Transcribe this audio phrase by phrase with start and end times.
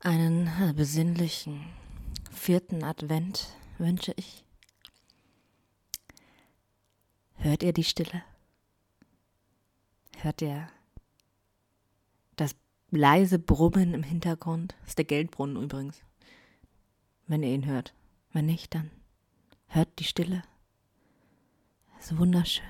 [0.00, 1.64] Einen äh, besinnlichen
[2.30, 3.48] vierten Advent
[3.78, 4.44] wünsche ich.
[7.34, 8.22] Hört ihr die Stille?
[10.18, 10.68] Hört ihr
[12.36, 12.54] das
[12.90, 14.76] leise Brummen im Hintergrund?
[14.80, 16.00] Das ist der Geldbrunnen übrigens.
[17.26, 17.92] Wenn ihr ihn hört.
[18.32, 18.92] Wenn nicht, dann
[19.66, 20.42] hört die Stille.
[21.98, 22.64] Es ist wunderschön.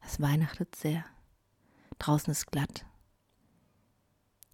[0.00, 1.04] Es weihnachtet sehr.
[2.00, 2.84] Draußen ist glatt.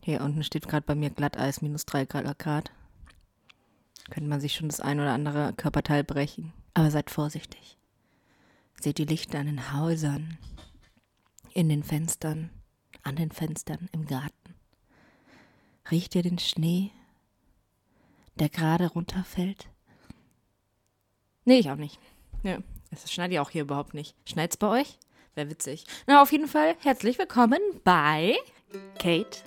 [0.07, 2.71] Hier unten steht gerade bei mir Glatteis, minus 3 Grad.
[4.09, 6.53] Könnte man sich schon das ein oder andere Körperteil brechen.
[6.75, 7.77] Aber seid vorsichtig.
[8.81, 10.39] Seht die Lichter an den Häusern,
[11.55, 12.51] in den Fenstern,
[13.03, 14.55] an den Fenstern, im Garten.
[15.91, 16.93] Riecht ihr den Schnee,
[18.37, 19.67] der gerade runterfällt?
[21.45, 21.99] Nee, ich auch nicht.
[22.45, 22.59] Ja,
[22.93, 24.15] das schneit ja auch hier überhaupt nicht.
[24.25, 25.01] Schneit's bei euch?
[25.35, 25.85] Wäre witzig.
[26.07, 28.37] Na, auf jeden Fall herzlich willkommen bei
[29.01, 29.43] Kate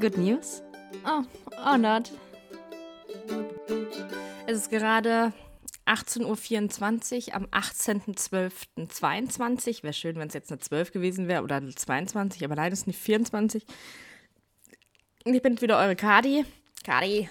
[0.00, 0.62] Good News?
[1.04, 1.22] Oh,
[1.64, 2.10] oh not.
[4.46, 5.32] Es ist gerade
[5.86, 9.82] 18.24 Uhr am 18.12.22.
[9.82, 12.80] Wäre schön, wenn es jetzt eine 12 gewesen wäre oder eine 22, aber leider ist
[12.80, 13.66] es nicht 24.
[15.24, 16.46] Ich bin wieder eure Kadi.
[16.84, 17.28] Kadi.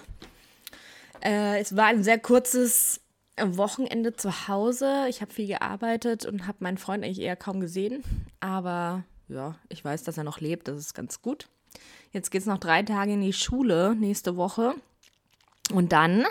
[1.22, 3.02] Äh, es war ein sehr kurzes
[3.38, 5.06] Wochenende zu Hause.
[5.08, 8.02] Ich habe viel gearbeitet und habe meinen Freund eigentlich eher kaum gesehen.
[8.40, 10.68] Aber ja, ich weiß, dass er noch lebt.
[10.68, 11.48] Das ist ganz gut.
[12.12, 14.74] Jetzt geht es noch drei Tage in die Schule nächste Woche.
[15.72, 16.24] Und dann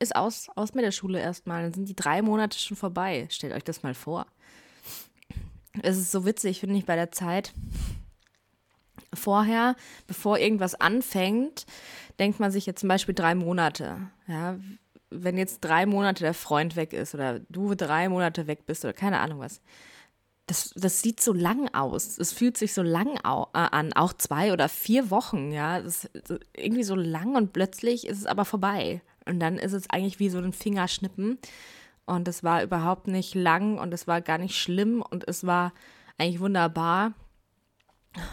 [0.00, 1.62] ist aus, aus mit der Schule erstmal.
[1.62, 3.26] Dann sind die drei Monate schon vorbei.
[3.30, 4.26] Stellt euch das mal vor.
[5.82, 7.52] Es ist so witzig, finde ich, bei der Zeit.
[9.12, 9.76] Vorher,
[10.08, 11.66] bevor irgendwas anfängt,
[12.18, 14.10] denkt man sich jetzt zum Beispiel drei Monate.
[14.26, 14.58] Ja,
[15.10, 18.92] wenn jetzt drei Monate der Freund weg ist oder du drei Monate weg bist oder
[18.92, 19.60] keine Ahnung was
[20.46, 22.18] das, das sieht so lang aus.
[22.18, 25.80] Es fühlt sich so lang au äh, an, auch zwei oder vier Wochen, ja.
[25.80, 26.08] Das
[26.56, 29.00] irgendwie so lang und plötzlich ist es aber vorbei.
[29.26, 31.38] Und dann ist es eigentlich wie so ein Fingerschnippen.
[32.06, 35.72] Und es war überhaupt nicht lang und es war gar nicht schlimm und es war
[36.18, 37.14] eigentlich wunderbar.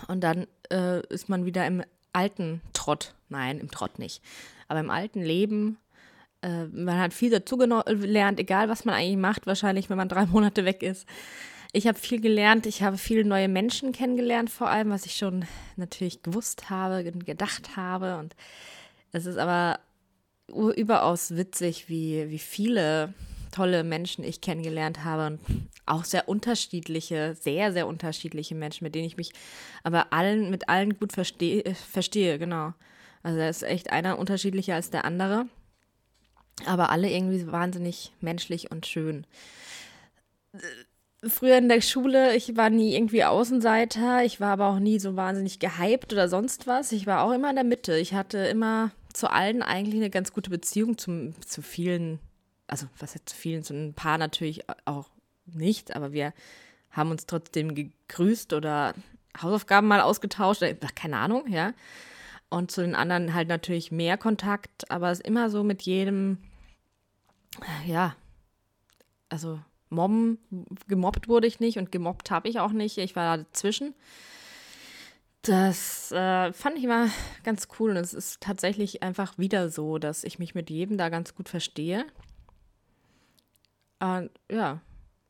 [0.10, 3.16] Und dann äh, ist man wieder im alten Trott.
[3.30, 4.22] Nein, im Trott nicht.
[4.68, 5.78] Aber im alten Leben.
[6.42, 10.66] Äh, man hat viel dazugelernt, egal was man eigentlich macht, wahrscheinlich, wenn man drei Monate
[10.66, 11.08] weg ist.
[11.74, 15.46] Ich habe viel gelernt, ich habe viele neue Menschen kennengelernt, vor allem, was ich schon
[15.78, 18.18] natürlich gewusst habe und gedacht habe.
[18.18, 18.36] Und
[19.14, 19.80] es ist aber
[20.48, 23.14] überaus witzig, wie, wie viele
[23.52, 25.40] tolle Menschen ich kennengelernt habe und
[25.86, 29.32] auch sehr unterschiedliche, sehr, sehr unterschiedliche Menschen, mit denen ich mich
[29.84, 32.74] aber allen, mit allen gut verstehe, verstehe, genau.
[33.24, 35.48] Also da ist echt einer unterschiedlicher als der andere,
[36.66, 39.26] aber alle irgendwie wahnsinnig menschlich und schön
[41.28, 45.16] früher in der Schule, ich war nie irgendwie Außenseiter, ich war aber auch nie so
[45.16, 46.92] wahnsinnig gehypt oder sonst was.
[46.92, 47.98] Ich war auch immer in der Mitte.
[47.98, 52.20] Ich hatte immer zu allen eigentlich eine ganz gute Beziehung zum, zu vielen,
[52.68, 55.10] also was jetzt zu vielen, zu ein paar natürlich auch
[55.46, 56.34] nicht, aber wir
[56.92, 58.94] haben uns trotzdem gegrüßt oder
[59.40, 60.64] Hausaufgaben mal ausgetauscht,
[60.96, 61.74] keine Ahnung, ja.
[62.50, 66.38] Und zu den anderen halt natürlich mehr Kontakt, aber es ist immer so mit jedem,
[67.86, 68.16] ja,
[69.30, 69.60] also
[69.92, 70.40] mobben,
[70.88, 72.98] gemobbt wurde ich nicht und gemobbt habe ich auch nicht.
[72.98, 73.94] Ich war da dazwischen.
[75.44, 77.10] Das äh, fand ich immer
[77.44, 81.10] ganz cool und es ist tatsächlich einfach wieder so, dass ich mich mit jedem da
[81.10, 82.06] ganz gut verstehe.
[84.00, 84.82] Und ja,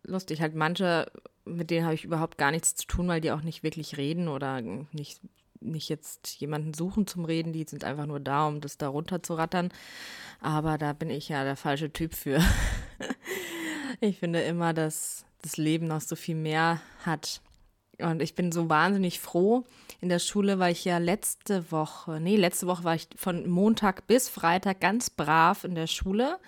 [0.03, 0.41] lustig.
[0.41, 1.09] Halt manche,
[1.45, 4.27] mit denen habe ich überhaupt gar nichts zu tun, weil die auch nicht wirklich reden
[4.27, 5.21] oder nicht,
[5.61, 7.53] nicht jetzt jemanden suchen zum Reden.
[7.53, 9.69] Die sind einfach nur da, um das da runter zu rattern.
[10.41, 12.41] Aber da bin ich ja der falsche Typ für.
[14.03, 17.39] Ich finde immer, dass das Leben noch so viel mehr hat.
[17.99, 19.63] Und ich bin so wahnsinnig froh.
[20.01, 24.07] In der Schule war ich ja letzte Woche, nee, letzte Woche war ich von Montag
[24.07, 26.39] bis Freitag ganz brav in der Schule.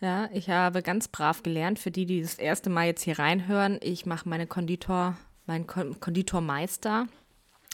[0.00, 1.78] Ja, ich habe ganz brav gelernt.
[1.78, 7.08] Für die, die das erste Mal jetzt hier reinhören, ich mache meine Konditor, meinen Konditormeister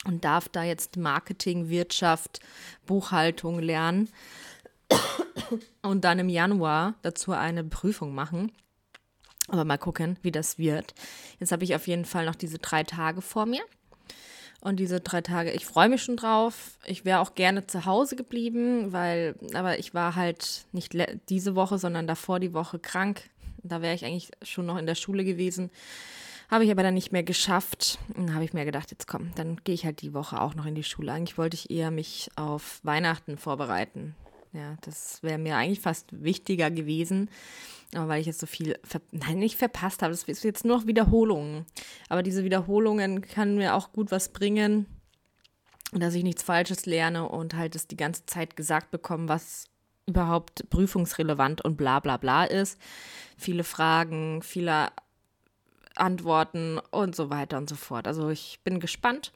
[0.05, 2.41] und darf da jetzt Marketing, Wirtschaft,
[2.87, 4.09] Buchhaltung lernen
[5.83, 8.51] und dann im Januar dazu eine Prüfung machen.
[9.51, 10.95] Aber mal gucken, wie das wird.
[11.39, 13.63] Jetzt habe ich auf jeden Fall noch diese drei Tage vor mir.
[14.61, 16.79] Und diese drei Tage, ich freue mich schon drauf.
[16.85, 20.95] Ich wäre auch gerne zu Hause geblieben, weil, aber ich war halt nicht
[21.29, 23.31] diese Woche, sondern davor die Woche krank.
[23.63, 25.71] Da wäre ich eigentlich schon noch in der Schule gewesen.
[26.51, 27.99] Habe ich aber dann nicht mehr geschafft.
[28.15, 30.67] Dann habe ich mir gedacht, jetzt komm, dann gehe ich halt die Woche auch noch
[30.67, 31.13] in die Schule.
[31.13, 34.15] Eigentlich wollte ich eher mich auf Weihnachten vorbereiten.
[34.53, 37.31] Ja, das wäre mir eigentlich fast wichtiger gewesen.
[37.95, 38.79] Aber weil ich jetzt so viel,
[39.11, 41.67] nein, nicht verpasst habe, das ist jetzt nur noch Wiederholungen.
[42.09, 44.87] Aber diese Wiederholungen können mir auch gut was bringen.
[45.93, 49.67] dass ich nichts Falsches lerne und halt es die ganze Zeit gesagt bekomme, was
[50.07, 52.79] überhaupt prüfungsrelevant und bla bla bla ist.
[53.37, 54.91] Viele Fragen, viele
[56.01, 58.07] Antworten und so weiter und so fort.
[58.07, 59.33] Also ich bin gespannt.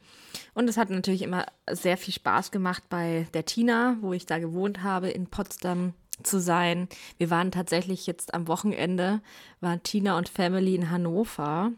[0.55, 4.39] Und es hat natürlich immer sehr viel Spaß gemacht bei der Tina, wo ich da
[4.39, 6.89] gewohnt habe, in Potsdam zu sein.
[7.19, 9.21] Wir waren tatsächlich jetzt am Wochenende,
[9.61, 11.73] waren Tina und Family in Hannover.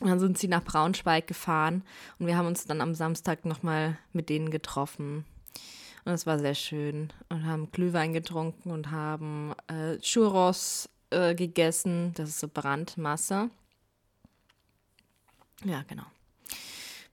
[0.00, 1.84] Und dann sind sie nach Braunschweig gefahren
[2.18, 5.24] und wir haben uns dann am Samstag nochmal mit denen getroffen.
[6.04, 12.12] Und es war sehr schön und haben Glühwein getrunken und haben äh, Churros äh, gegessen.
[12.16, 13.50] Das ist so Brandmasse.
[15.64, 16.04] Ja, genau.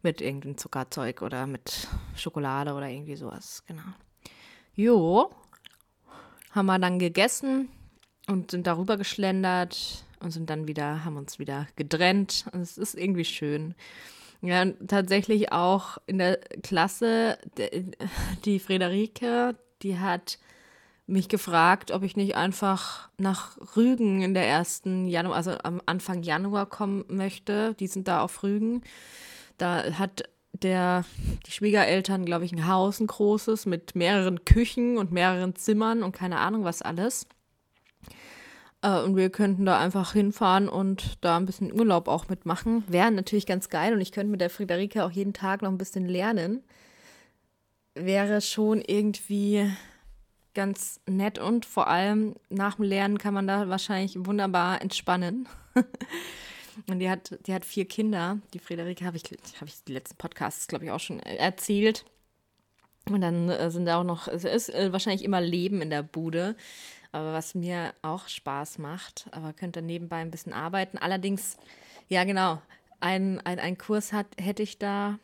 [0.01, 3.83] Mit irgendeinem Zuckerzeug oder mit Schokolade oder irgendwie sowas, genau.
[4.75, 5.29] Jo,
[6.51, 7.69] haben wir dann gegessen
[8.27, 12.45] und sind darüber geschlendert und sind dann wieder, haben uns wieder getrennt.
[12.53, 13.75] Und es ist irgendwie schön.
[14.41, 17.37] Ja, tatsächlich auch in der Klasse,
[18.45, 20.39] die Friederike, die hat
[21.09, 26.23] mich gefragt, ob ich nicht einfach nach Rügen in der ersten Januar, also am Anfang
[26.23, 27.73] Januar kommen möchte.
[27.75, 28.83] Die sind da auf Rügen.
[29.57, 30.23] Da hat
[30.53, 31.05] der,
[31.45, 36.11] die Schwiegereltern, glaube ich, ein Haus, ein großes, mit mehreren Küchen und mehreren Zimmern und
[36.11, 37.27] keine Ahnung was alles.
[38.81, 42.83] Äh, und wir könnten da einfach hinfahren und da ein bisschen Urlaub auch mitmachen.
[42.87, 45.77] Wäre natürlich ganz geil und ich könnte mit der Friederike auch jeden Tag noch ein
[45.77, 46.63] bisschen lernen.
[47.95, 49.69] Wäre schon irgendwie
[50.53, 55.47] ganz nett und vor allem nach dem Lernen kann man da wahrscheinlich wunderbar entspannen.
[56.87, 58.39] und die hat, die hat vier Kinder.
[58.53, 59.23] Die Friederike habe ich,
[59.55, 62.05] habe ich die letzten Podcasts, glaube ich, auch schon erzählt.
[63.09, 66.03] Und dann äh, sind da auch noch, es ist äh, wahrscheinlich immer Leben in der
[66.03, 66.55] Bude.
[67.11, 70.97] Aber was mir auch Spaß macht, aber könnte nebenbei ein bisschen arbeiten.
[70.99, 71.57] Allerdings,
[72.07, 72.61] ja genau,
[72.99, 75.17] ein, ein, ein Kurs hat, hätte ich da,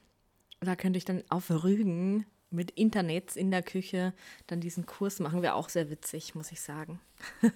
[0.61, 4.13] da könnte ich dann auf Rügen mit Internets in der Küche
[4.47, 5.41] dann diesen Kurs machen.
[5.41, 6.99] Wäre auch sehr witzig, muss ich sagen.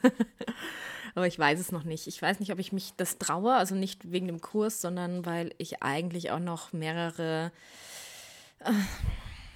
[1.15, 2.07] aber ich weiß es noch nicht.
[2.07, 5.53] Ich weiß nicht, ob ich mich das traue, also nicht wegen dem Kurs, sondern weil
[5.57, 7.51] ich eigentlich auch noch mehrere.
[8.59, 8.71] Äh,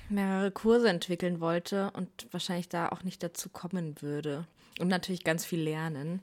[0.10, 4.46] mehrere Kurse entwickeln wollte und wahrscheinlich da auch nicht dazu kommen würde.
[4.80, 6.22] Und natürlich ganz viel lernen.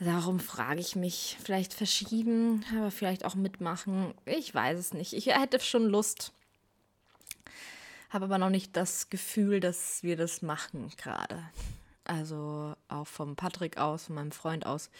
[0.00, 4.14] Darum frage ich mich, vielleicht verschieben, aber vielleicht auch mitmachen.
[4.26, 5.12] Ich weiß es nicht.
[5.12, 6.32] Ich hätte schon Lust,
[8.10, 11.42] habe aber noch nicht das Gefühl, dass wir das machen gerade.
[12.04, 14.90] Also auch vom Patrick aus, von meinem Freund aus.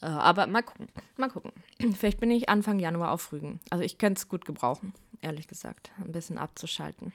[0.00, 1.52] Äh, aber mal gucken, mal gucken.
[1.98, 3.60] Vielleicht bin ich Anfang Januar auf Rügen.
[3.70, 7.12] Also ich könnte es gut gebrauchen, ehrlich gesagt, ein bisschen abzuschalten.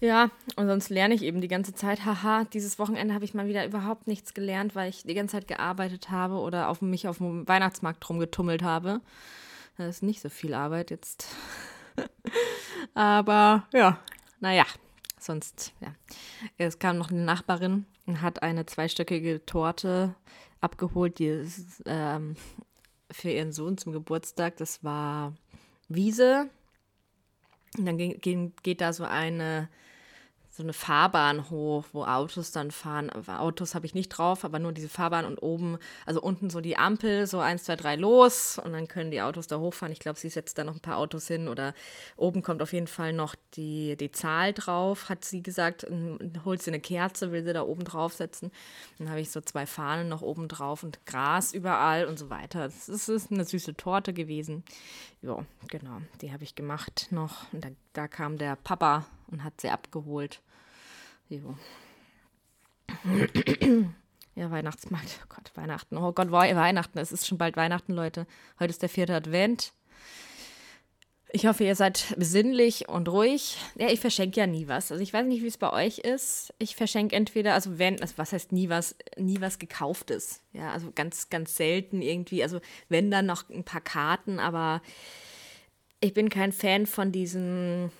[0.00, 2.06] Ja, und sonst lerne ich eben die ganze Zeit.
[2.06, 5.46] Haha, dieses Wochenende habe ich mal wieder überhaupt nichts gelernt, weil ich die ganze Zeit
[5.46, 9.02] gearbeitet habe oder auf mich auf dem Weihnachtsmarkt rumgetummelt habe.
[9.76, 11.28] Das ist nicht so viel Arbeit jetzt.
[12.94, 13.98] Aber ja,
[14.40, 14.64] naja,
[15.18, 15.94] sonst, ja.
[16.58, 20.14] Es kam noch eine Nachbarin und hat eine zweistöckige Torte
[20.60, 22.36] abgeholt, die ist, ähm,
[23.10, 24.56] für ihren Sohn zum Geburtstag.
[24.56, 25.34] Das war
[25.88, 26.50] Wiese.
[27.78, 29.68] Und dann ging, geht da so eine
[30.60, 33.10] so eine Fahrbahn hoch, wo Autos dann fahren.
[33.10, 36.76] Autos habe ich nicht drauf, aber nur diese Fahrbahn und oben, also unten so die
[36.76, 39.92] Ampel, so eins, zwei, drei los und dann können die Autos da hochfahren.
[39.92, 41.72] Ich glaube, sie setzt da noch ein paar Autos hin oder
[42.16, 45.86] oben kommt auf jeden Fall noch die, die Zahl drauf, hat sie gesagt.
[46.44, 48.50] Holt sie eine Kerze, will sie da oben draufsetzen.
[48.98, 52.64] Dann habe ich so zwei Fahnen noch oben drauf und Gras überall und so weiter.
[52.64, 54.62] Das ist eine süße Torte gewesen.
[55.22, 57.50] Ja, genau, die habe ich gemacht noch.
[57.52, 60.40] Und da, da kam der Papa und hat sie abgeholt.
[61.30, 61.56] Jo.
[64.36, 65.18] Ja, Weihnachtsmarkt.
[65.22, 65.98] Oh Gott, Weihnachten.
[65.98, 66.98] Oh Gott, Weihnachten.
[66.98, 68.26] Es ist schon bald Weihnachten, Leute.
[68.58, 69.72] Heute ist der vierte Advent.
[71.32, 73.58] Ich hoffe, ihr seid besinnlich und ruhig.
[73.74, 74.90] Ja, ich verschenke ja nie was.
[74.90, 76.54] Also ich weiß nicht, wie es bei euch ist.
[76.58, 80.40] Ich verschenke entweder, also wenn, also was heißt nie was, nie was gekauftes.
[80.52, 82.42] Ja, also ganz, ganz selten irgendwie.
[82.42, 84.80] Also wenn dann noch ein paar Karten, aber
[86.00, 87.92] ich bin kein Fan von diesen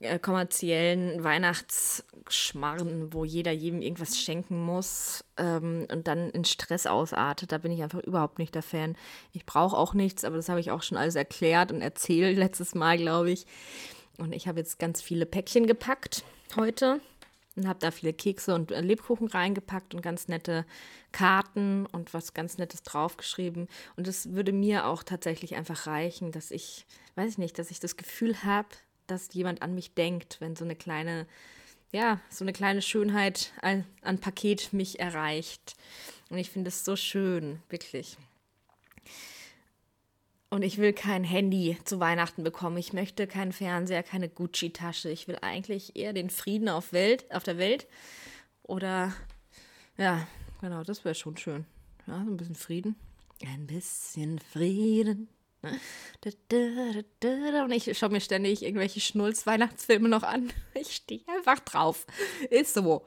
[0.00, 7.50] äh, kommerziellen Weihnachtsschmarren, wo jeder jedem irgendwas schenken muss ähm, und dann in Stress ausartet.
[7.50, 8.96] Da bin ich einfach überhaupt nicht der Fan.
[9.32, 12.76] Ich brauche auch nichts, aber das habe ich auch schon alles erklärt und erzählt letztes
[12.76, 13.46] Mal, glaube ich.
[14.18, 16.24] Und ich habe jetzt ganz viele Päckchen gepackt
[16.56, 17.00] heute
[17.56, 20.64] und habe da viele Kekse und äh, Lebkuchen reingepackt und ganz nette
[21.10, 23.66] Karten und was ganz Nettes draufgeschrieben.
[23.96, 26.86] Und es würde mir auch tatsächlich einfach reichen, dass ich,
[27.16, 28.68] weiß ich nicht, dass ich das Gefühl habe,
[29.10, 31.26] dass jemand an mich denkt, wenn so eine kleine,
[31.92, 35.74] ja, so eine kleine Schönheit an, an Paket mich erreicht.
[36.30, 38.16] Und ich finde es so schön, wirklich.
[40.50, 42.78] Und ich will kein Handy zu Weihnachten bekommen.
[42.78, 45.10] Ich möchte keinen Fernseher, keine Gucci-Tasche.
[45.10, 47.86] Ich will eigentlich eher den Frieden auf, Welt, auf der Welt.
[48.62, 49.12] Oder,
[49.98, 50.26] ja,
[50.60, 51.66] genau, das wäre schon schön.
[52.06, 52.96] Ja, so ein bisschen Frieden.
[53.44, 55.28] Ein bisschen Frieden.
[55.62, 55.80] Ne?
[57.64, 60.52] Und ich schaue mir ständig irgendwelche Schnulz-Weihnachtsfilme noch an.
[60.74, 62.06] Ich stehe einfach drauf.
[62.50, 63.04] Ist so.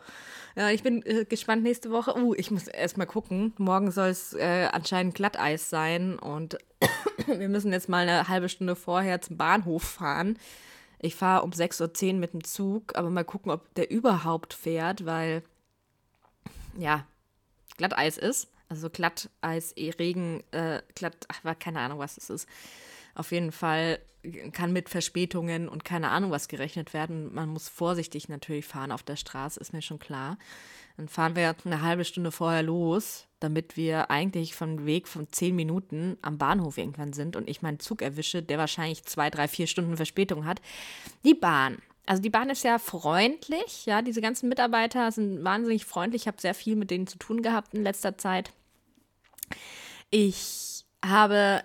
[0.57, 2.17] Ja, ich bin äh, gespannt nächste Woche.
[2.17, 3.53] Uh, ich muss erst mal gucken.
[3.57, 6.57] Morgen soll es äh, anscheinend Glatteis sein und
[7.27, 10.37] wir müssen jetzt mal eine halbe Stunde vorher zum Bahnhof fahren.
[10.99, 15.05] Ich fahre um 6.10 Uhr mit dem Zug, aber mal gucken, ob der überhaupt fährt,
[15.05, 15.43] weil
[16.77, 17.07] ja,
[17.77, 18.49] Glatteis ist.
[18.71, 22.47] Also Glatteis, eh, Regen, äh, glatt, ach, keine Ahnung, was es ist.
[23.13, 23.99] Auf jeden Fall
[24.53, 27.33] kann mit Verspätungen und keine Ahnung was gerechnet werden.
[27.33, 30.37] Man muss vorsichtig natürlich fahren auf der Straße, ist mir schon klar.
[30.95, 35.53] Dann fahren wir eine halbe Stunde vorher los, damit wir eigentlich vom Weg von zehn
[35.53, 39.67] Minuten am Bahnhof irgendwann sind und ich meinen Zug erwische, der wahrscheinlich zwei, drei, vier
[39.67, 40.61] Stunden Verspätung hat.
[41.25, 41.79] Die Bahn.
[42.05, 46.23] Also die Bahn ist ja freundlich, ja, diese ganzen Mitarbeiter sind wahnsinnig freundlich.
[46.23, 48.53] Ich habe sehr viel mit denen zu tun gehabt in letzter Zeit.
[50.09, 51.63] Ich habe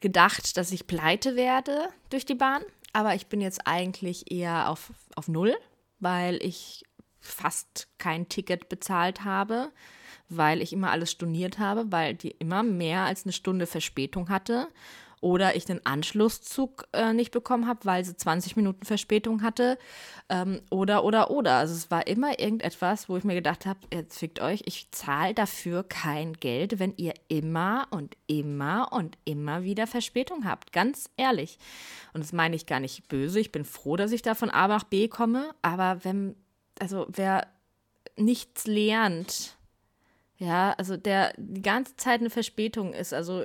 [0.00, 2.62] gedacht, dass ich pleite werde durch die Bahn,
[2.92, 5.56] aber ich bin jetzt eigentlich eher auf, auf Null,
[5.98, 6.84] weil ich
[7.20, 9.70] fast kein Ticket bezahlt habe,
[10.28, 14.68] weil ich immer alles storniert habe, weil die immer mehr als eine Stunde Verspätung hatte
[15.20, 19.78] oder ich den Anschlusszug äh, nicht bekommen habe, weil sie 20 Minuten Verspätung hatte
[20.28, 21.54] ähm, oder, oder, oder.
[21.54, 25.34] Also es war immer irgendetwas, wo ich mir gedacht habe, jetzt fickt euch, ich zahle
[25.34, 30.72] dafür kein Geld, wenn ihr immer und immer und immer wieder Verspätung habt.
[30.72, 31.58] Ganz ehrlich.
[32.12, 33.40] Und das meine ich gar nicht böse.
[33.40, 35.50] Ich bin froh, dass ich da von A nach B komme.
[35.62, 36.36] Aber wenn,
[36.78, 37.46] also wer
[38.16, 39.56] nichts lernt,
[40.38, 43.42] ja, also der die ganze Zeit eine Verspätung ist, also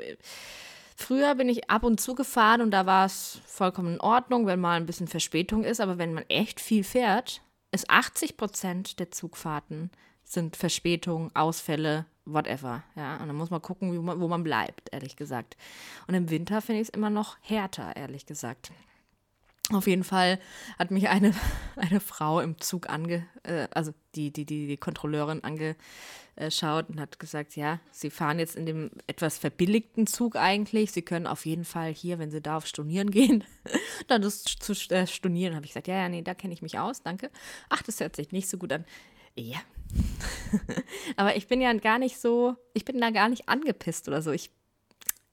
[0.96, 4.60] Früher bin ich ab und zu gefahren und da war es vollkommen in Ordnung, wenn
[4.60, 5.82] mal ein bisschen Verspätung ist.
[5.82, 9.90] Aber wenn man echt viel fährt, ist 80 Prozent der Zugfahrten
[10.24, 12.84] sind Verspätungen, Ausfälle, whatever.
[12.96, 15.58] Ja, und dann muss man gucken, wo man, wo man bleibt, ehrlich gesagt.
[16.08, 18.72] Und im Winter finde ich es immer noch härter, ehrlich gesagt.
[19.76, 20.40] Auf jeden Fall
[20.78, 21.34] hat mich eine,
[21.76, 27.20] eine Frau im Zug ange, äh, also die, die, die, die Kontrolleurin angeschaut und hat
[27.20, 30.92] gesagt, ja, Sie fahren jetzt in dem etwas verbilligten Zug eigentlich.
[30.92, 33.44] Sie können auf jeden Fall hier, wenn Sie da auf Stornieren gehen,
[34.08, 35.56] dann das zu äh, stornieren.
[35.56, 37.32] Habe ich gesagt, ja, ja, nee, da kenne ich mich aus, danke.
[37.70, 38.86] Ach, das hört sich nicht so gut an.
[39.36, 39.60] Ja.
[41.16, 44.32] Aber ich bin ja gar nicht so, ich bin da gar nicht angepisst oder so.
[44.32, 44.52] Ich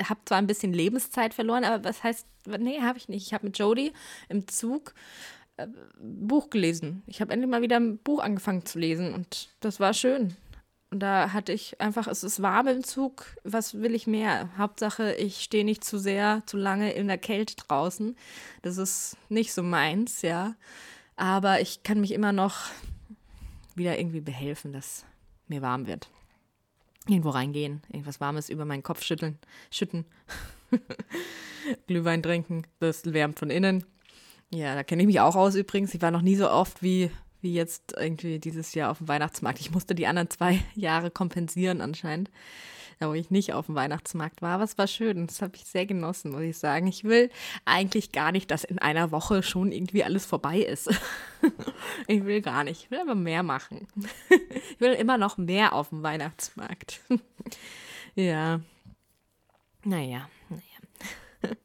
[0.09, 2.27] habe zwar ein bisschen Lebenszeit verloren, aber was heißt,
[2.59, 3.27] nee, habe ich nicht.
[3.27, 3.93] Ich habe mit Jodie
[4.29, 4.95] im Zug
[5.57, 5.67] äh,
[5.99, 7.03] Buch gelesen.
[7.07, 10.37] Ich habe endlich mal wieder ein Buch angefangen zu lesen und das war schön.
[10.91, 14.51] Und da hatte ich einfach, es ist warm im Zug, was will ich mehr?
[14.59, 18.17] Hauptsache, ich stehe nicht zu sehr, zu lange in der Kälte draußen.
[18.63, 20.57] Das ist nicht so meins, ja.
[21.15, 22.71] Aber ich kann mich immer noch
[23.77, 25.05] wieder irgendwie behelfen, dass
[25.47, 26.09] mir warm wird
[27.11, 29.39] irgendwo reingehen, irgendwas Warmes über meinen Kopf schütteln,
[29.71, 30.05] schütten,
[31.87, 33.85] Glühwein trinken, das wärmt von innen.
[34.53, 35.95] Ja, da kenne ich mich auch aus übrigens.
[35.95, 39.61] Ich war noch nie so oft wie, wie jetzt irgendwie dieses Jahr auf dem Weihnachtsmarkt.
[39.61, 42.31] Ich musste die anderen zwei Jahre kompensieren anscheinend
[43.01, 44.57] da wo ich nicht auf dem Weihnachtsmarkt war.
[44.57, 45.27] Aber es war schön.
[45.27, 46.87] Das habe ich sehr genossen, muss ich sagen.
[46.87, 47.31] Ich will
[47.65, 50.91] eigentlich gar nicht, dass in einer Woche schon irgendwie alles vorbei ist.
[52.07, 52.85] ich will gar nicht.
[52.85, 53.89] Ich will aber mehr machen.
[54.71, 57.01] ich will immer noch mehr auf dem Weihnachtsmarkt.
[58.15, 58.61] ja.
[59.83, 61.57] Naja, naja.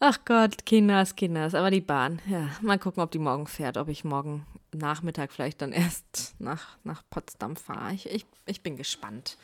[0.00, 2.20] Ach Gott, Kinders, Kinders, aber die Bahn.
[2.28, 6.78] Ja, mal gucken, ob die morgen fährt, ob ich morgen Nachmittag vielleicht dann erst nach,
[6.82, 7.94] nach Potsdam fahre.
[7.94, 9.36] Ich, ich, ich bin gespannt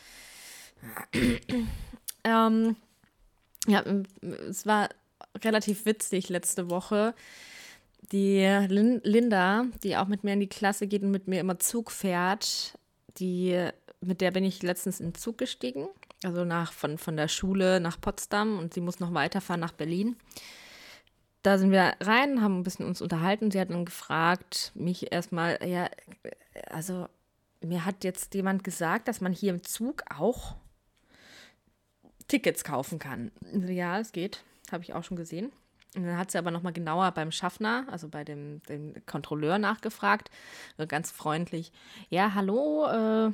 [2.24, 2.76] ähm,
[3.66, 3.82] ja,
[4.48, 4.88] es war
[5.42, 7.14] relativ witzig letzte Woche.
[8.12, 11.58] Die Lin Linda, die auch mit mir in die Klasse geht und mit mir immer
[11.58, 12.78] Zug fährt,
[13.18, 13.68] die,
[14.00, 15.88] mit der bin ich letztens in den Zug gestiegen.
[16.22, 20.16] Also nach, von, von der Schule nach Potsdam und sie muss noch weiterfahren nach Berlin.
[21.42, 23.50] Da sind wir rein, haben ein bisschen uns unterhalten.
[23.50, 25.88] Sie hat dann gefragt, mich erstmal, ja,
[26.70, 27.06] also
[27.60, 30.56] mir hat jetzt jemand gesagt, dass man hier im Zug auch
[32.28, 33.30] Tickets kaufen kann.
[33.52, 34.42] Ja, es geht.
[34.70, 35.52] Habe ich auch schon gesehen.
[35.94, 40.28] Und dann hat sie aber nochmal genauer beim Schaffner, also bei dem, dem Kontrolleur nachgefragt,
[40.88, 41.70] ganz freundlich.
[42.10, 43.32] Ja, hallo, äh,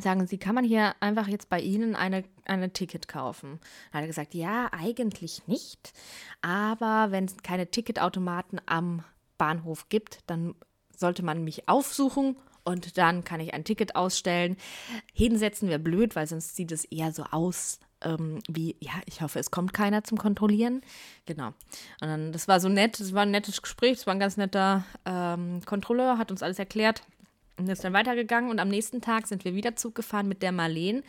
[0.00, 3.60] sagen Sie, kann man hier einfach jetzt bei Ihnen eine, eine Ticket kaufen?
[3.92, 5.92] Dann hat er gesagt, ja, eigentlich nicht.
[6.42, 9.04] Aber wenn es keine Ticketautomaten am
[9.38, 10.54] Bahnhof gibt, dann
[10.96, 14.56] sollte man mich aufsuchen und dann kann ich ein Ticket ausstellen.
[15.12, 19.38] Hinsetzen wäre blöd, weil sonst sieht es eher so aus, ähm, wie, ja, ich hoffe,
[19.38, 20.82] es kommt keiner zum Kontrollieren.
[21.26, 21.48] Genau.
[21.48, 24.36] Und dann, das war so nett, es war ein nettes Gespräch, es war ein ganz
[24.36, 27.02] netter ähm, Kontrolleur, hat uns alles erklärt
[27.56, 28.50] und ist dann weitergegangen.
[28.50, 31.02] Und am nächsten Tag sind wir wieder Zug gefahren mit der Marleen.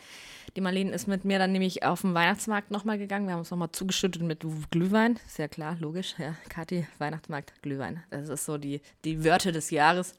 [0.56, 3.26] Die Marleen ist mit mir dann nämlich auf den Weihnachtsmarkt nochmal gegangen.
[3.26, 5.18] Wir haben uns nochmal zugeschüttet mit Glühwein.
[5.26, 6.14] Ist ja klar, logisch.
[6.18, 8.02] Ja, Kathi, Weihnachtsmarkt, Glühwein.
[8.10, 10.14] Das ist so die, die Wörter des Jahres.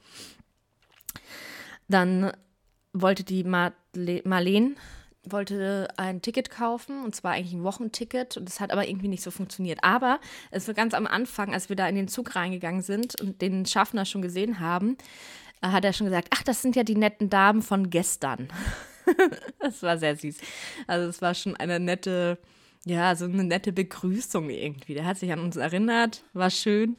[1.87, 2.31] Dann
[2.93, 4.77] wollte die Marleen
[5.31, 9.23] wollte ein Ticket kaufen und zwar eigentlich ein Wochenticket und das hat aber irgendwie nicht
[9.23, 9.79] so funktioniert.
[9.83, 10.19] Aber
[10.51, 13.65] es war ganz am Anfang, als wir da in den Zug reingegangen sind und den
[13.65, 14.97] Schaffner schon gesehen haben,
[15.61, 18.49] äh, hat er schon gesagt, ach, das sind ja die netten Damen von gestern.
[19.59, 20.37] das war sehr süß.
[20.87, 22.37] Also es war schon eine nette
[22.85, 24.93] ja, so eine nette Begrüßung irgendwie.
[24.93, 26.95] Der hat sich an uns erinnert, war schön.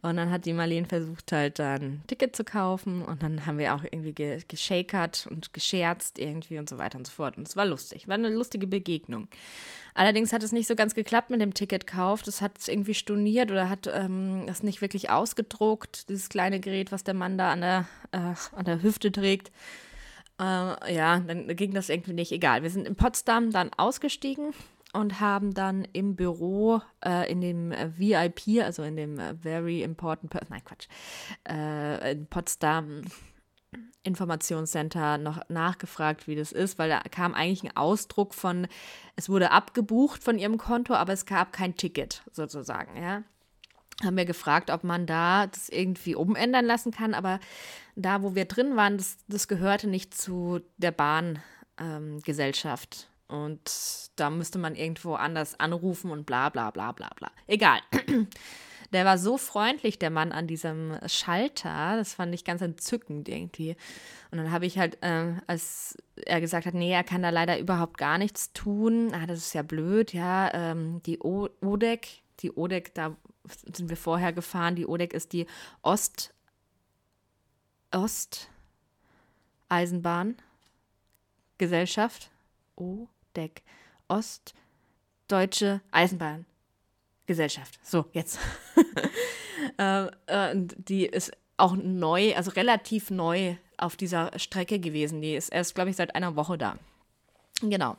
[0.00, 3.02] Und dann hat die Marlene versucht, halt dann ein Ticket zu kaufen.
[3.02, 7.06] Und dann haben wir auch irgendwie ge geschakert und gescherzt irgendwie und so weiter und
[7.06, 7.36] so fort.
[7.38, 9.28] Und es war lustig, war eine lustige Begegnung.
[9.94, 12.22] Allerdings hat es nicht so ganz geklappt mit dem Ticketkauf.
[12.22, 17.14] Das hat irgendwie storniert oder hat ähm, nicht wirklich ausgedruckt, dieses kleine Gerät, was der
[17.14, 19.50] Mann da an der, äh, an der Hüfte trägt.
[20.40, 22.32] Äh, ja, dann ging das irgendwie nicht.
[22.32, 22.62] Egal.
[22.62, 24.54] Wir sind in Potsdam dann ausgestiegen
[24.92, 29.82] und haben dann im Büro äh, in dem äh, VIP, also in dem äh, Very
[29.82, 30.88] Important Person, nein Quatsch,
[31.48, 33.02] äh, in Potsdam
[34.04, 38.66] Informationscenter noch nachgefragt, wie das ist, weil da kam eigentlich ein Ausdruck von,
[39.16, 43.22] es wurde abgebucht von ihrem Konto, aber es gab kein Ticket sozusagen, ja.
[44.02, 47.38] Haben wir gefragt, ob man da das irgendwie umändern lassen kann, aber
[47.94, 53.06] da, wo wir drin waren, das, das gehörte nicht zu der Bahngesellschaft.
[53.06, 57.30] Ähm, und da müsste man irgendwo anders anrufen und bla bla bla bla bla.
[57.46, 57.80] Egal.
[58.92, 61.96] Der war so freundlich, der Mann an diesem Schalter.
[61.96, 63.74] Das fand ich ganz entzückend irgendwie.
[64.30, 65.96] Und dann habe ich halt, äh, als
[66.26, 69.14] er gesagt hat, nee, er kann da leider überhaupt gar nichts tun.
[69.14, 70.52] Ah, das ist ja blöd, ja.
[70.52, 73.16] Ähm, die o Odek, die Odek, da
[73.72, 74.76] sind wir vorher gefahren.
[74.76, 75.46] Die Odek ist die
[75.80, 76.34] Ost,
[77.92, 78.50] Ost
[79.70, 80.36] Eisenbahn
[81.56, 82.30] Gesellschaft.
[82.76, 83.62] O Deck
[84.08, 87.78] Ostdeutsche Eisenbahngesellschaft.
[87.82, 88.38] So, jetzt.
[89.78, 95.22] äh, äh, die ist auch neu, also relativ neu auf dieser Strecke gewesen.
[95.22, 96.76] Die ist erst, glaube ich, seit einer Woche da.
[97.60, 97.96] Genau.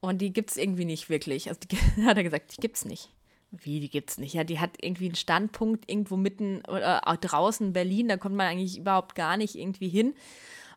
[0.00, 1.48] Und die gibt es irgendwie nicht wirklich.
[1.48, 3.10] Also die, hat er gesagt, die gibt es nicht.
[3.50, 4.32] Wie, die gibt es nicht?
[4.32, 8.34] Ja, die hat irgendwie einen Standpunkt irgendwo mitten oder äh, draußen in Berlin, da kommt
[8.34, 10.14] man eigentlich überhaupt gar nicht irgendwie hin.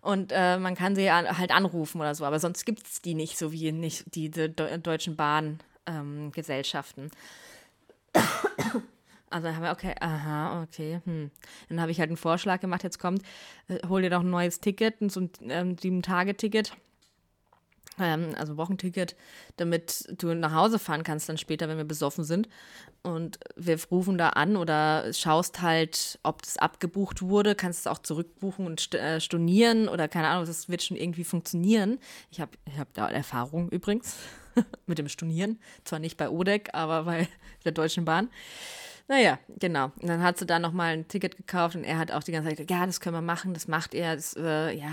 [0.06, 3.40] Und äh, man kann sie halt anrufen oder so, aber sonst gibt es die nicht,
[3.40, 7.10] so wie nicht diese De deutschen Bahngesellschaften.
[8.14, 8.22] Ähm,
[9.32, 11.02] also haben wir, okay, aha, okay.
[11.06, 11.32] Hm.
[11.70, 13.24] Dann habe ich halt einen Vorschlag gemacht, jetzt kommt,
[13.68, 16.74] äh, hol dir doch ein neues Ticket, ein ähm, Sieben-Tage-Ticket
[17.98, 19.16] also Wochenticket,
[19.58, 22.50] damit du nach Hause fahren kannst dann später, wenn wir besoffen sind.
[23.04, 28.00] Und wir rufen da an oder schaust halt, ob das abgebucht wurde, kannst es auch
[28.00, 32.00] zurückbuchen und äh, stornieren oder keine Ahnung, das wird schon irgendwie funktionieren.
[32.32, 34.16] Ich habe ich hab da Erfahrung übrigens
[34.88, 37.28] mit dem Stornieren, zwar nicht bei Odek, aber bei
[37.64, 38.30] der Deutschen Bahn.
[39.08, 39.92] Naja, genau.
[40.02, 42.50] Und dann hat sie da nochmal ein Ticket gekauft und er hat auch die ganze
[42.50, 44.92] Zeit gesagt, ja, das können wir machen, das macht er, das äh, ja,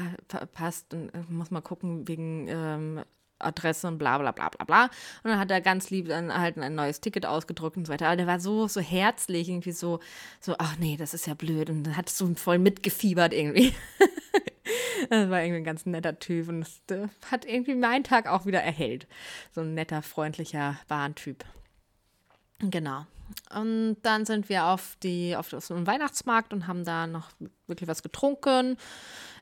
[0.53, 3.03] passt und äh, muss mal gucken wegen ähm,
[3.39, 4.85] Adresse und bla bla bla bla bla.
[5.23, 8.07] Und dann hat er ganz lieb dann halt ein neues Ticket ausgedruckt und so weiter.
[8.07, 10.01] Aber der war so, so herzlich, irgendwie so,
[10.41, 11.71] so, ach nee, das ist ja blöd.
[11.71, 13.75] Und dann hat so voll mitgefiebert irgendwie.
[15.11, 18.47] das war irgendwie ein ganz netter Typ und das, das hat irgendwie meinen Tag auch
[18.47, 19.07] wieder erhellt.
[19.55, 21.45] So ein netter, freundlicher Bahntyp.
[22.61, 23.07] Genau.
[23.55, 27.31] Und dann sind wir auf, die, auf, auf so einen Weihnachtsmarkt und haben da noch
[27.67, 28.77] wirklich was getrunken.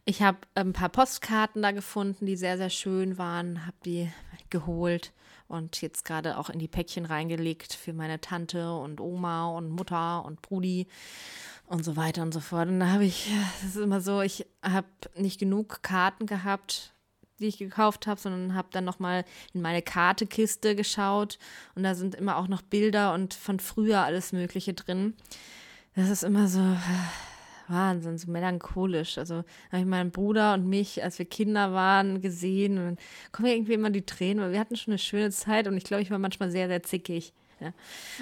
[0.04, 4.10] Ich habe ein paar Postkarten da gefunden, die sehr, sehr schön waren, habe die
[4.50, 5.12] geholt
[5.46, 10.24] und jetzt gerade auch in die Päckchen reingelegt für meine Tante und Oma und Mutter
[10.24, 10.86] und Brudi
[11.66, 12.68] und so weiter und so fort.
[12.68, 13.30] Und da habe ich,
[13.62, 16.94] das ist immer so, ich habe nicht genug Karten gehabt
[17.40, 21.38] die ich gekauft habe, sondern habe dann nochmal in meine Kartekiste geschaut
[21.74, 25.14] und da sind immer auch noch Bilder und von früher alles Mögliche drin.
[25.96, 26.76] Das ist immer so äh,
[27.68, 29.18] Wahnsinn, so melancholisch.
[29.18, 32.98] Also habe ich meinen Bruder und mich, als wir Kinder waren, gesehen und dann
[33.32, 36.02] kommen irgendwie immer die Tränen, weil wir hatten schon eine schöne Zeit und ich glaube,
[36.02, 37.32] ich war manchmal sehr, sehr zickig.
[37.60, 37.74] Ja.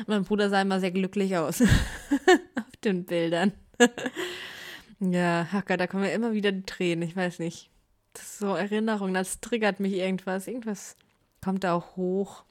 [0.09, 1.61] mein Bruder sah immer sehr glücklich aus
[2.57, 3.53] auf den Bildern.
[4.99, 7.71] ja, Gott, da kommen ja immer wieder die Tränen, ich weiß nicht
[8.17, 10.47] so Erinnerung, das triggert mich irgendwas.
[10.47, 10.97] Irgendwas
[11.43, 12.45] kommt da auch hoch.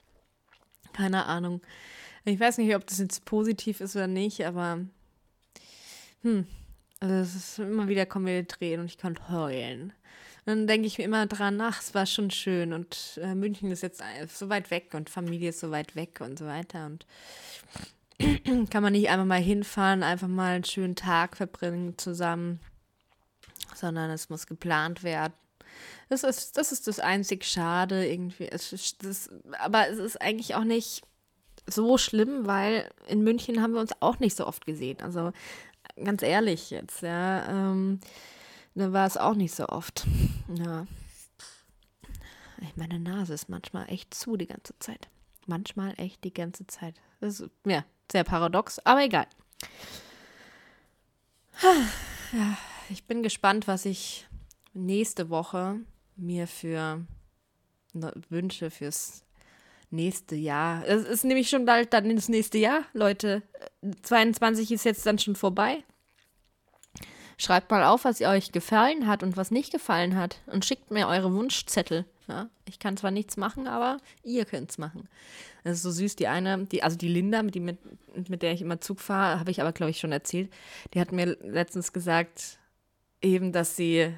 [0.93, 1.61] Keine Ahnung.
[2.25, 4.79] Ich weiß nicht, ob das jetzt positiv ist oder nicht, aber
[6.23, 6.45] hm,
[6.99, 9.93] also es ist immer wieder kommen wir Tränen und ich kann heulen.
[10.45, 13.83] dann denke ich mir immer dran, ach, es war schon schön und äh, München ist
[13.83, 17.05] jetzt so weit weg und Familie ist so weit weg und so weiter und
[18.71, 22.59] kann man nicht einfach mal hinfahren, einfach mal einen schönen Tag verbringen zusammen,
[23.75, 25.33] sondern es muss geplant werden.
[26.09, 28.47] Das ist, das ist das einzig Schade irgendwie.
[28.47, 31.03] Das, aber es ist eigentlich auch nicht
[31.69, 35.01] so schlimm, weil in München haben wir uns auch nicht so oft gesehen.
[35.01, 35.31] Also
[36.01, 37.99] ganz ehrlich jetzt, ja, ähm,
[38.75, 40.05] da war es auch nicht so oft.
[40.55, 40.87] Ja.
[42.75, 45.09] Meine Nase ist manchmal echt zu die ganze Zeit.
[45.45, 46.95] Manchmal echt die ganze Zeit.
[47.19, 49.27] Das ist, ja, sehr paradox, aber egal.
[52.31, 52.57] Ja,
[52.89, 54.27] ich bin gespannt, was ich
[54.73, 55.79] nächste Woche
[56.17, 57.05] mir für
[58.29, 59.23] Wünsche fürs
[59.89, 60.85] nächste Jahr.
[60.85, 63.41] Es ist nämlich schon bald dann das nächste Jahr, Leute.
[64.03, 65.83] 22 ist jetzt dann schon vorbei.
[67.37, 70.41] Schreibt mal auf, was euch gefallen hat und was nicht gefallen hat.
[70.47, 72.05] Und schickt mir eure Wunschzettel.
[72.27, 75.07] Ja, ich kann zwar nichts machen, aber ihr könnt es machen.
[75.63, 76.15] Das ist so süß.
[76.17, 77.77] Die eine, die, also die Linda, die mit,
[78.29, 80.51] mit der ich immer Zug fahre, habe ich aber, glaube ich, schon erzählt.
[80.93, 82.59] Die hat mir letztens gesagt,
[83.21, 84.13] eben, dass sie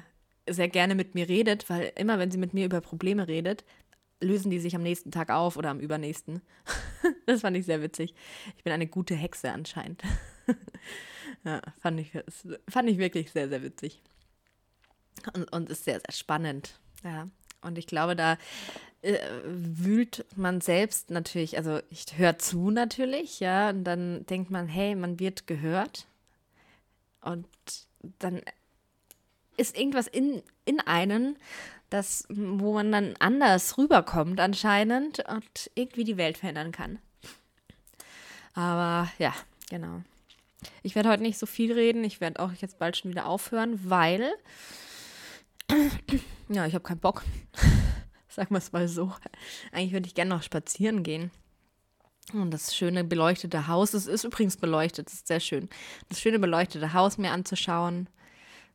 [0.52, 3.64] sehr gerne mit mir redet, weil immer, wenn sie mit mir über Probleme redet,
[4.20, 6.42] lösen die sich am nächsten Tag auf oder am übernächsten.
[7.26, 8.14] das fand ich sehr witzig.
[8.56, 10.02] Ich bin eine gute Hexe anscheinend.
[11.44, 12.12] ja, fand ich,
[12.68, 14.02] fand ich wirklich sehr, sehr witzig.
[15.34, 16.78] Und, und ist sehr, sehr spannend.
[17.02, 17.28] Ja.
[17.62, 18.38] Und ich glaube, da
[19.02, 24.66] äh, wühlt man selbst natürlich, also ich höre zu natürlich, ja, und dann denkt man,
[24.66, 26.06] hey, man wird gehört.
[27.20, 27.46] Und
[28.18, 28.40] dann
[29.60, 31.36] ist irgendwas in, in einen,
[31.90, 36.98] das, wo man dann anders rüberkommt anscheinend und irgendwie die Welt verändern kann.
[38.54, 39.34] Aber ja,
[39.68, 40.02] genau.
[40.82, 42.04] Ich werde heute nicht so viel reden.
[42.04, 44.32] Ich werde auch jetzt bald schon wieder aufhören, weil
[46.48, 47.22] ja, ich habe keinen Bock.
[48.28, 49.12] Sagen wir es mal so.
[49.72, 51.30] Eigentlich würde ich gerne noch spazieren gehen.
[52.32, 55.68] Und das schöne beleuchtete Haus, es ist übrigens beleuchtet, das ist sehr schön.
[56.08, 58.08] Das schöne beleuchtete Haus mir anzuschauen.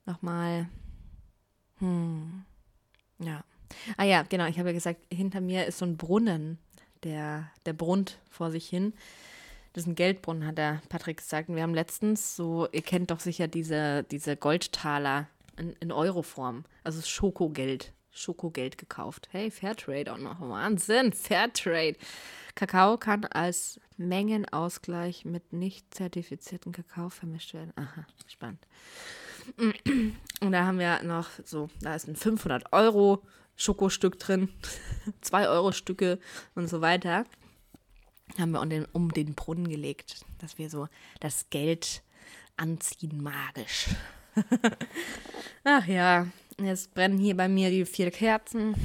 [0.06, 0.68] Nochmal.
[1.80, 2.46] Hm.
[3.20, 3.44] Ja.
[3.98, 6.60] Ah ja, genau, ich habe ja gesagt, hinter mir ist so ein Brunnen,
[7.04, 8.94] der, der brunnt vor sich hin.
[9.74, 11.50] Das ist ein Geldbrunnen, hat der Patrick gesagt.
[11.50, 16.64] Und wir haben letztens so, ihr kennt doch sicher diese, diese Goldtaler in, in Euroform,
[16.84, 19.28] also Schokogeld, Schokogeld gekauft.
[19.32, 20.40] Hey, Fairtrade auch noch.
[20.40, 21.98] Wahnsinn, Fairtrade.
[22.56, 27.74] Kakao kann als Mengenausgleich mit nicht zertifizierten Kakao vermischt werden.
[27.76, 28.66] Aha, spannend.
[30.42, 33.24] Und da haben wir noch so, da ist ein 500 Euro
[33.56, 34.50] Schokostück drin,
[35.22, 36.20] 2 Euro Stücke
[36.56, 37.26] und so weiter.
[38.40, 40.88] Haben wir um den, um den Brunnen gelegt, dass wir so
[41.20, 42.02] das Geld
[42.58, 43.88] anziehen magisch.
[45.64, 46.28] Ach ja,
[46.60, 48.76] jetzt brennen hier bei mir die vier Kerzen.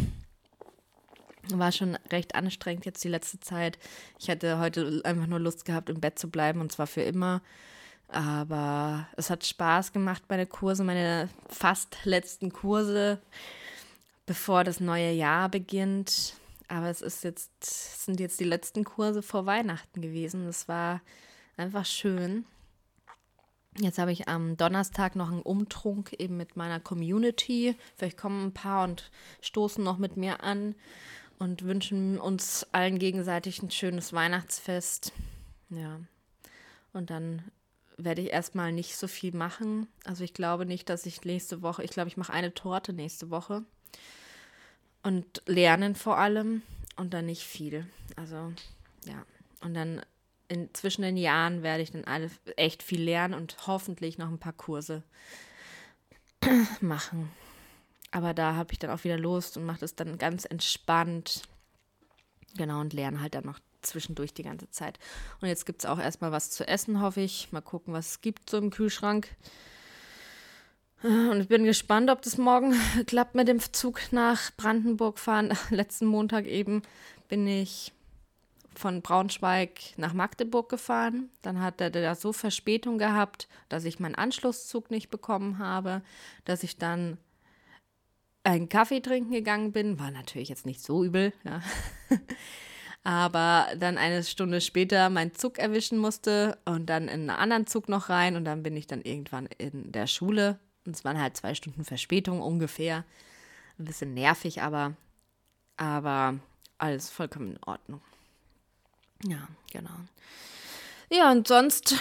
[1.49, 3.79] War schon recht anstrengend jetzt die letzte Zeit.
[4.19, 7.43] Ich hatte heute einfach nur Lust gehabt, im Bett zu bleiben und zwar für immer.
[8.13, 13.21] Aber es hat Spaß gemacht, meine Kurse, meine fast letzten Kurse,
[14.27, 16.35] bevor das neue Jahr beginnt.
[16.69, 20.47] Aber es ist jetzt, sind jetzt die letzten Kurse vor Weihnachten gewesen.
[20.47, 21.01] Das war
[21.57, 22.45] einfach schön.
[23.79, 27.77] Jetzt habe ich am Donnerstag noch einen Umtrunk eben mit meiner Community.
[27.97, 30.75] Vielleicht kommen ein paar und stoßen noch mit mir an
[31.39, 35.13] und wünschen uns allen gegenseitig ein schönes Weihnachtsfest.
[35.71, 36.01] Ja.
[36.93, 37.43] Und dann
[38.05, 39.87] werde ich erstmal nicht so viel machen.
[40.05, 43.31] Also ich glaube nicht, dass ich nächste Woche, ich glaube, ich mache eine Torte nächste
[43.31, 43.65] Woche.
[45.03, 46.63] Und lernen vor allem
[46.97, 47.87] und dann nicht viel.
[48.17, 48.53] Also
[49.07, 49.25] ja.
[49.63, 50.03] Und dann
[50.49, 54.39] in, zwischen den Jahren werde ich dann alle echt viel lernen und hoffentlich noch ein
[54.39, 55.03] paar Kurse
[56.81, 57.31] machen.
[58.11, 61.43] Aber da habe ich dann auch wieder Lust und mache das dann ganz entspannt.
[62.61, 64.99] Genau, und lerne halt dann noch zwischendurch die ganze Zeit.
[65.41, 67.51] Und jetzt gibt es auch erstmal was zu essen, hoffe ich.
[67.53, 69.35] Mal gucken, was es gibt so im Kühlschrank.
[71.03, 72.75] Und ich bin gespannt, ob das morgen
[73.07, 75.57] klappt mit dem Zug nach Brandenburg fahren.
[75.71, 76.83] Letzten Montag eben
[77.29, 77.95] bin ich
[78.75, 81.31] von Braunschweig nach Magdeburg gefahren.
[81.41, 86.03] Dann hat er da so Verspätung gehabt, dass ich meinen Anschlusszug nicht bekommen habe,
[86.45, 87.17] dass ich dann
[88.45, 89.99] einen Kaffee trinken gegangen bin.
[89.99, 91.63] War natürlich jetzt nicht so übel, ja.
[93.03, 97.89] aber dann eine Stunde später meinen Zug erwischen musste und dann in einen anderen Zug
[97.89, 100.59] noch rein und dann bin ich dann irgendwann in der Schule.
[100.85, 103.05] Und es waren halt zwei Stunden Verspätung ungefähr.
[103.79, 104.95] Ein bisschen nervig, aber,
[105.77, 106.39] aber
[106.79, 108.01] alles vollkommen in Ordnung.
[109.25, 109.91] Ja, genau.
[111.11, 111.97] Ja, und sonst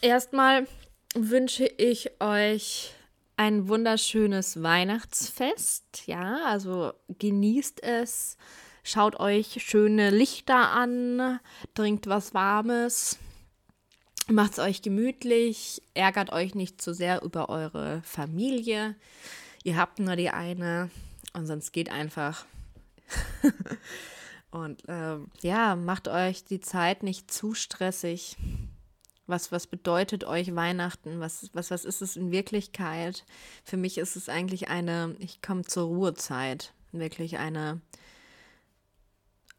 [0.00, 0.66] erstmal
[1.14, 2.94] wünsche ich euch
[3.36, 6.06] ein wunderschönes Weihnachtsfest.
[6.06, 8.36] Ja, also genießt es.
[8.82, 11.40] Schaut euch schöne Lichter an,
[11.74, 13.18] trinkt was Warmes,
[14.28, 18.94] macht es euch gemütlich, ärgert euch nicht zu sehr über eure Familie.
[19.64, 20.90] Ihr habt nur die eine
[21.32, 22.46] und sonst geht einfach.
[24.52, 28.36] und äh, ja, macht euch die Zeit nicht zu stressig.
[29.26, 31.20] Was, was bedeutet euch Weihnachten?
[31.20, 33.24] Was, was, was ist es in Wirklichkeit?
[33.64, 36.72] Für mich ist es eigentlich eine, ich komme zur Ruhezeit.
[36.92, 37.80] Wirklich eine,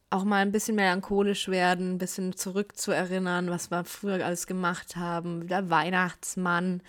[0.09, 5.47] auch mal ein bisschen melancholisch werden, ein bisschen zurückzuerinnern, was wir früher alles gemacht haben.
[5.47, 6.81] Der Weihnachtsmann,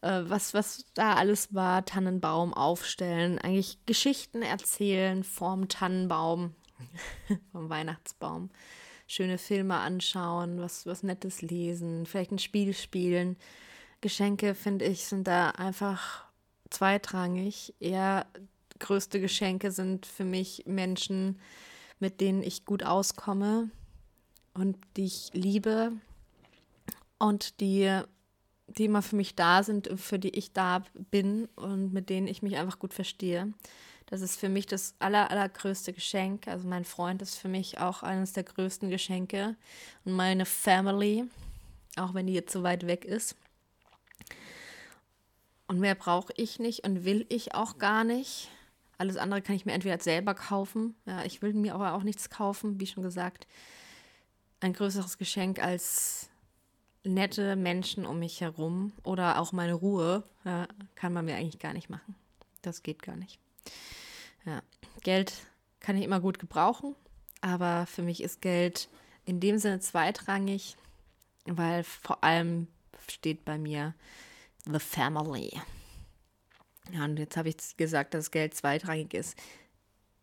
[0.00, 6.54] äh, was, was da alles war, Tannenbaum aufstellen, eigentlich Geschichten erzählen vorm Tannenbaum,
[7.52, 8.50] vom Weihnachtsbaum
[9.06, 13.36] schöne Filme anschauen, was, was Nettes lesen, vielleicht ein Spiel spielen.
[14.00, 16.24] Geschenke, finde ich, sind da einfach
[16.70, 17.74] zweitrangig.
[17.80, 18.26] Eher
[18.78, 21.40] größte Geschenke sind für mich Menschen,
[22.00, 23.70] mit denen ich gut auskomme
[24.52, 25.92] und die ich liebe
[27.18, 28.00] und die,
[28.66, 32.42] die immer für mich da sind, für die ich da bin und mit denen ich
[32.42, 33.52] mich einfach gut verstehe.
[34.06, 36.46] Das ist für mich das aller, allergrößte Geschenk.
[36.48, 39.56] Also mein Freund ist für mich auch eines der größten Geschenke.
[40.04, 41.24] Und meine Family,
[41.96, 43.36] auch wenn die jetzt so weit weg ist.
[45.66, 48.48] Und mehr brauche ich nicht und will ich auch gar nicht.
[48.98, 50.94] Alles andere kann ich mir entweder selber kaufen.
[51.06, 53.46] Ja, ich will mir aber auch nichts kaufen, wie schon gesagt.
[54.60, 56.28] Ein größeres Geschenk als
[57.02, 61.72] nette Menschen um mich herum oder auch meine Ruhe ja, kann man mir eigentlich gar
[61.72, 62.14] nicht machen.
[62.62, 63.38] Das geht gar nicht.
[64.44, 64.62] Ja,
[65.02, 65.32] Geld
[65.80, 66.94] kann ich immer gut gebrauchen,
[67.40, 68.88] aber für mich ist Geld
[69.24, 70.76] in dem Sinne zweitrangig,
[71.46, 72.68] weil vor allem
[73.08, 73.94] steht bei mir
[74.66, 75.52] The Family.
[76.92, 79.38] Ja, und jetzt habe ich gesagt, dass Geld zweitrangig ist.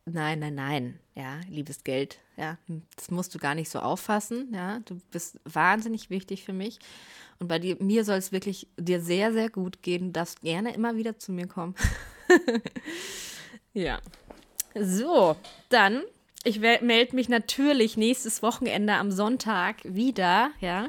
[0.05, 0.99] Nein, nein, nein.
[1.15, 2.19] Ja, liebes Geld.
[2.37, 2.57] Ja,
[2.95, 4.51] das musst du gar nicht so auffassen.
[4.53, 6.79] Ja, du bist wahnsinnig wichtig für mich.
[7.39, 10.07] Und bei dir, mir soll es wirklich dir sehr, sehr gut gehen.
[10.07, 11.75] Du darfst gerne immer wieder zu mir kommen.
[13.73, 13.99] Ja.
[14.75, 15.35] So,
[15.69, 16.03] dann,
[16.43, 20.87] ich melde mich natürlich nächstes Wochenende am Sonntag wieder, ja.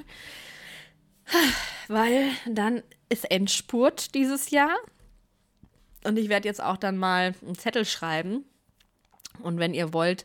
[1.89, 4.75] Weil dann ist Endspurt dieses Jahr.
[6.05, 8.45] Und ich werde jetzt auch dann mal einen Zettel schreiben.
[9.43, 10.25] Und wenn ihr wollt,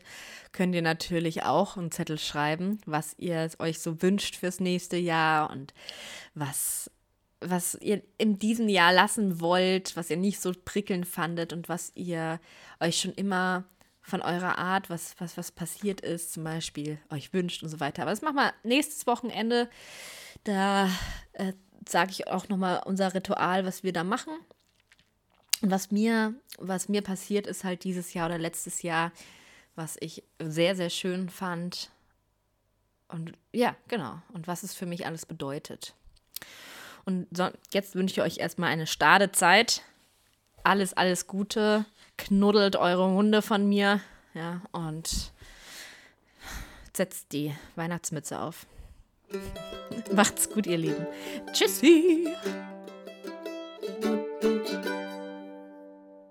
[0.52, 5.50] könnt ihr natürlich auch einen Zettel schreiben, was ihr euch so wünscht fürs nächste Jahr
[5.50, 5.72] und
[6.34, 6.90] was
[7.40, 11.92] was ihr in diesem Jahr lassen wollt, was ihr nicht so prickelnd fandet und was
[11.94, 12.40] ihr
[12.80, 13.64] euch schon immer
[14.08, 18.02] von eurer Art, was, was, was passiert ist, zum Beispiel euch wünscht und so weiter.
[18.02, 19.68] Aber das machen wir nächstes Wochenende.
[20.44, 20.88] Da
[21.34, 21.52] äh,
[21.86, 24.32] sage ich auch nochmal unser Ritual, was wir da machen.
[25.60, 29.12] Und was mir, was mir passiert ist halt dieses Jahr oder letztes Jahr,
[29.74, 31.90] was ich sehr, sehr schön fand.
[33.08, 34.20] Und ja, genau.
[34.32, 35.94] Und was es für mich alles bedeutet.
[37.08, 39.80] Und so, jetzt wünsche ich euch erstmal eine Stadezeit.
[40.62, 41.86] Alles, alles Gute.
[42.18, 44.02] Knuddelt eure Hunde von mir.
[44.34, 45.32] Ja, und
[46.94, 48.66] setzt die Weihnachtsmütze auf.
[50.14, 51.06] Macht's gut, ihr Lieben.
[51.54, 52.28] Tschüssi.